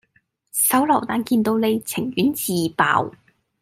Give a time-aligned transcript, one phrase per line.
[0.51, 3.11] 手榴彈見到你，情願自爆